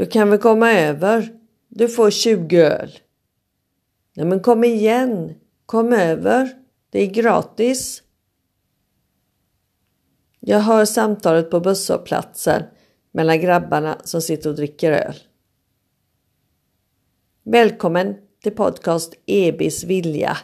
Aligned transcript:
Du 0.00 0.06
kan 0.06 0.30
väl 0.30 0.38
komma 0.38 0.72
över? 0.72 1.38
Du 1.68 1.88
får 1.88 2.10
20 2.10 2.56
öl. 2.56 2.98
Nej 4.16 4.26
men 4.26 4.40
kom 4.40 4.64
igen, 4.64 5.34
kom 5.66 5.92
över. 5.92 6.50
Det 6.90 7.02
är 7.02 7.06
gratis. 7.06 8.02
Jag 10.40 10.60
hör 10.60 10.84
samtalet 10.84 11.50
på 11.50 11.60
busshållplatsen 11.60 12.62
mellan 13.12 13.40
grabbarna 13.40 14.00
som 14.04 14.22
sitter 14.22 14.50
och 14.50 14.56
dricker 14.56 14.92
öl. 14.92 15.14
Välkommen 17.42 18.16
till 18.42 18.54
podcast 18.54 19.14
Ebis 19.26 19.84
vilja. 19.84 20.38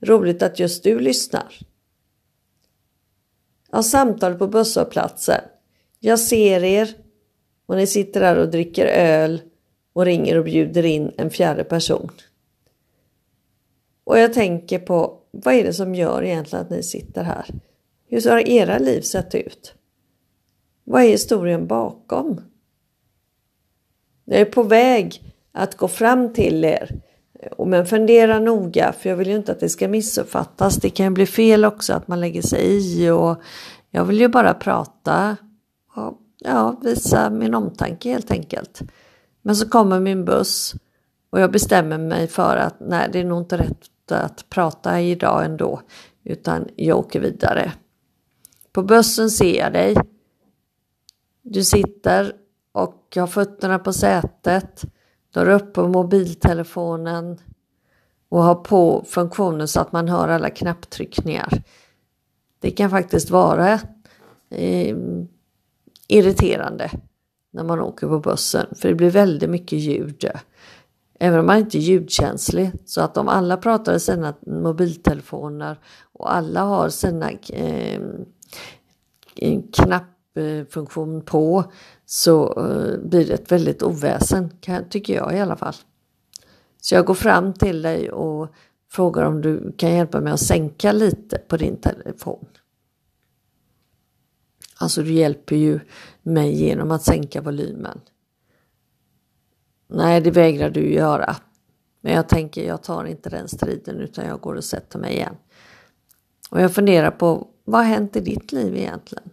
Roligt 0.00 0.42
att 0.42 0.58
just 0.58 0.84
du 0.84 0.98
lyssnar. 0.98 1.58
Ja, 3.70 3.82
samtalet 3.82 4.38
på 4.38 4.48
busshållplatsen. 4.48 5.40
Jag 5.98 6.20
ser 6.20 6.64
er 6.64 7.05
och 7.66 7.76
ni 7.76 7.86
sitter 7.86 8.20
där 8.20 8.36
och 8.36 8.50
dricker 8.50 8.86
öl 8.86 9.40
och 9.92 10.04
ringer 10.04 10.38
och 10.38 10.44
bjuder 10.44 10.84
in 10.84 11.12
en 11.16 11.30
fjärde 11.30 11.64
person. 11.64 12.10
Och 14.04 14.18
jag 14.18 14.32
tänker 14.32 14.78
på 14.78 15.18
vad 15.30 15.54
är 15.54 15.64
det 15.64 15.72
som 15.72 15.94
gör 15.94 16.24
egentligen 16.24 16.64
att 16.64 16.70
ni 16.70 16.82
sitter 16.82 17.22
här? 17.22 17.46
Hur 18.08 18.30
har 18.30 18.48
era 18.48 18.78
liv 18.78 19.00
sett 19.00 19.34
ut? 19.34 19.74
Vad 20.84 21.02
är 21.02 21.08
historien 21.08 21.66
bakom? 21.66 22.40
Jag 24.24 24.40
är 24.40 24.44
på 24.44 24.62
väg 24.62 25.22
att 25.52 25.76
gå 25.76 25.88
fram 25.88 26.32
till 26.32 26.64
er. 26.64 27.00
Men 27.66 27.86
fundera 27.86 28.38
noga 28.38 28.92
för 28.92 29.08
jag 29.08 29.16
vill 29.16 29.28
ju 29.28 29.36
inte 29.36 29.52
att 29.52 29.60
det 29.60 29.68
ska 29.68 29.88
missuppfattas. 29.88 30.76
Det 30.76 30.90
kan 30.90 31.14
bli 31.14 31.26
fel 31.26 31.64
också 31.64 31.92
att 31.92 32.08
man 32.08 32.20
lägger 32.20 32.42
sig 32.42 32.60
i 32.66 33.10
och 33.10 33.36
jag 33.90 34.04
vill 34.04 34.20
ju 34.20 34.28
bara 34.28 34.54
prata 34.54 35.36
ja, 36.38 36.76
visa 36.82 37.30
min 37.30 37.54
omtanke 37.54 38.10
helt 38.10 38.30
enkelt. 38.30 38.82
Men 39.42 39.56
så 39.56 39.68
kommer 39.68 40.00
min 40.00 40.24
buss 40.24 40.74
och 41.30 41.40
jag 41.40 41.52
bestämmer 41.52 41.98
mig 41.98 42.26
för 42.26 42.56
att 42.56 42.74
nej, 42.80 43.08
det 43.12 43.20
är 43.20 43.24
nog 43.24 43.40
inte 43.40 43.56
rätt 43.56 44.12
att 44.12 44.48
prata 44.48 45.00
idag 45.00 45.44
ändå, 45.44 45.80
utan 46.24 46.68
jag 46.76 46.98
åker 46.98 47.20
vidare. 47.20 47.72
På 48.72 48.82
bussen 48.82 49.30
ser 49.30 49.58
jag 49.58 49.72
dig. 49.72 49.96
Du 51.42 51.64
sitter 51.64 52.32
och 52.72 53.16
har 53.16 53.26
fötterna 53.26 53.78
på 53.78 53.92
sätet. 53.92 54.84
Du 55.30 55.40
har 55.40 55.48
uppe 55.48 55.80
mobiltelefonen 55.80 57.38
och 58.28 58.42
har 58.42 58.54
på 58.54 59.04
funktionen 59.08 59.68
så 59.68 59.80
att 59.80 59.92
man 59.92 60.08
hör 60.08 60.28
alla 60.28 60.50
knapptryckningar. 60.50 61.62
Det 62.60 62.70
kan 62.70 62.90
faktiskt 62.90 63.30
vara 63.30 63.80
eh, 64.50 64.96
irriterande 66.08 66.90
när 67.52 67.64
man 67.64 67.80
åker 67.80 68.08
på 68.08 68.20
bussen 68.20 68.66
för 68.76 68.88
det 68.88 68.94
blir 68.94 69.10
väldigt 69.10 69.50
mycket 69.50 69.78
ljud. 69.78 70.30
Även 71.18 71.40
om 71.40 71.46
man 71.46 71.58
inte 71.58 71.78
är 71.78 71.80
ljudkänslig 71.80 72.70
så 72.84 73.00
att 73.00 73.16
om 73.16 73.28
alla 73.28 73.56
pratar 73.56 73.94
i 73.94 74.00
sina 74.00 74.34
mobiltelefoner 74.46 75.80
och 76.12 76.34
alla 76.34 76.60
har 76.60 76.88
sina 76.88 77.30
eh, 77.30 78.00
knappfunktion 79.72 81.22
på 81.22 81.64
så 82.06 82.46
eh, 82.46 83.08
blir 83.08 83.26
det 83.26 83.34
ett 83.34 83.52
väldigt 83.52 83.82
oväsen 83.82 84.50
tycker 84.90 85.14
jag 85.14 85.36
i 85.36 85.40
alla 85.40 85.56
fall. 85.56 85.74
Så 86.80 86.94
jag 86.94 87.06
går 87.06 87.14
fram 87.14 87.52
till 87.52 87.82
dig 87.82 88.10
och 88.10 88.48
frågar 88.90 89.24
om 89.24 89.40
du 89.40 89.72
kan 89.76 89.94
hjälpa 89.94 90.20
mig 90.20 90.32
att 90.32 90.40
sänka 90.40 90.92
lite 90.92 91.38
på 91.38 91.56
din 91.56 91.76
telefon. 91.76 92.46
Alltså 94.86 95.02
du 95.02 95.12
hjälper 95.12 95.56
ju 95.56 95.80
mig 96.22 96.54
genom 96.54 96.90
att 96.90 97.02
sänka 97.02 97.40
volymen. 97.40 98.00
Nej, 99.88 100.20
det 100.20 100.30
vägrar 100.30 100.70
du 100.70 100.92
göra. 100.92 101.36
Men 102.00 102.12
jag 102.12 102.28
tänker, 102.28 102.66
jag 102.66 102.82
tar 102.82 103.04
inte 103.04 103.30
den 103.30 103.48
striden 103.48 104.00
utan 104.00 104.26
jag 104.26 104.40
går 104.40 104.54
och 104.54 104.64
sätter 104.64 104.98
mig 104.98 105.14
igen. 105.14 105.36
Och 106.50 106.60
jag 106.60 106.74
funderar 106.74 107.10
på, 107.10 107.48
vad 107.64 107.80
har 107.80 107.88
hänt 107.88 108.16
i 108.16 108.20
ditt 108.20 108.52
liv 108.52 108.76
egentligen? 108.76 109.30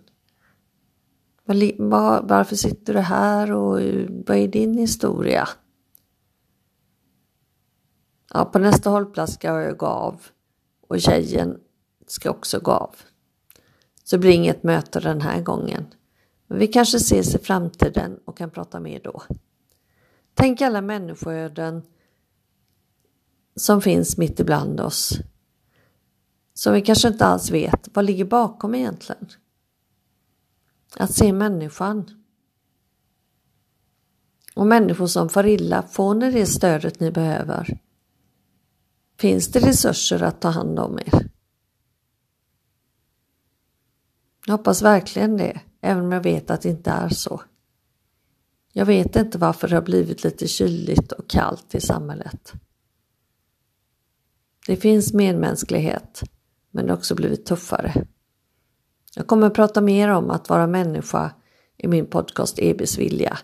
Varför 2.23 2.55
sitter 2.55 2.94
du 2.94 2.99
här 2.99 3.51
och 3.51 3.79
vad 4.28 4.38
är 4.38 4.47
din 4.47 4.78
historia? 4.78 5.49
Ja, 8.33 8.45
på 8.45 8.59
nästa 8.59 8.89
hållplats 8.89 9.33
ska 9.33 9.61
jag 9.61 9.78
gå 9.78 9.85
av 9.85 10.22
och 10.88 11.01
tjejen 11.01 11.59
ska 12.07 12.29
också 12.29 12.59
gå 12.59 12.72
av. 12.72 12.95
Så 14.03 14.16
det 14.16 14.19
blir 14.19 14.31
inget 14.31 14.64
möte 14.64 15.00
den 15.00 15.22
här 15.22 15.41
gången. 15.41 15.86
Men 16.47 16.59
vi 16.59 16.68
kanske 16.68 16.97
ses 16.97 17.36
i 17.36 17.38
framtiden 17.38 18.19
och 18.25 18.38
kan 18.38 18.50
prata 18.50 18.80
mer 18.80 19.02
då. 19.03 19.24
Tänk 20.34 20.62
alla 20.62 20.81
människoöden 20.81 21.81
som 23.56 23.81
finns 23.81 24.18
mitt 24.18 24.40
ibland 24.40 24.80
oss. 24.80 25.19
Som 26.53 26.74
vi 26.74 26.81
kanske 26.81 27.08
inte 27.08 27.25
alls 27.25 27.52
vet 27.52 27.90
vad 27.94 28.06
ligger 28.06 28.25
bakom 28.25 28.75
egentligen. 28.75 29.28
Att 30.97 31.14
se 31.14 31.34
människan. 31.34 32.09
Och 34.56 34.68
människor 34.68 35.08
som 35.08 35.30
far 35.30 35.46
illa, 35.46 35.81
får 35.81 36.14
ni 36.16 36.31
det 36.31 36.46
stödet 36.46 37.00
ni 37.00 37.12
behöver? 37.12 37.80
Finns 39.18 39.47
det 39.47 39.59
resurser 39.59 40.24
att 40.24 40.41
ta 40.41 40.50
hand 40.50 40.80
om 40.80 41.00
er? 41.00 41.32
Jag 44.45 44.57
hoppas 44.57 44.81
verkligen 44.81 45.37
det, 45.37 45.61
även 45.81 46.03
om 46.03 46.11
jag 46.11 46.23
vet 46.23 46.51
att 46.51 46.61
det 46.61 46.69
inte 46.69 46.91
är 46.91 47.09
så. 47.09 47.41
Jag 48.73 48.85
vet 48.85 49.15
inte 49.15 49.37
varför 49.37 49.67
det 49.67 49.75
har 49.75 49.81
blivit 49.81 50.23
lite 50.23 50.47
kyligt 50.47 51.11
och 51.11 51.29
kallt 51.29 51.75
i 51.75 51.81
samhället. 51.81 52.53
Det 54.67 54.75
finns 54.75 55.13
medmänsklighet, 55.13 56.23
men 56.71 56.85
det 56.85 56.91
har 56.91 56.97
också 56.97 57.15
blivit 57.15 57.45
tuffare. 57.45 58.05
Jag 59.15 59.27
kommer 59.27 59.47
att 59.47 59.53
prata 59.53 59.81
mer 59.81 60.09
om 60.09 60.29
att 60.29 60.49
vara 60.49 60.67
människa 60.67 61.33
i 61.77 61.87
min 61.87 62.05
podcast 62.05 62.59
EBs 62.59 62.97
vilja. 62.97 63.37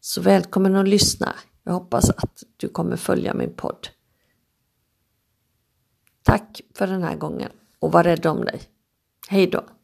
Så 0.00 0.20
välkommen 0.20 0.76
att 0.76 0.88
lyssna. 0.88 1.34
Jag 1.62 1.72
hoppas 1.72 2.10
att 2.10 2.42
du 2.56 2.68
kommer 2.68 2.96
följa 2.96 3.34
min 3.34 3.54
podd. 3.56 3.88
Tack 6.22 6.60
för 6.74 6.86
den 6.86 7.02
här 7.02 7.16
gången 7.16 7.50
och 7.78 7.92
var 7.92 8.04
rädd 8.04 8.26
om 8.26 8.44
dig. 8.44 8.62
Hej 9.28 9.46
då! 9.46 9.75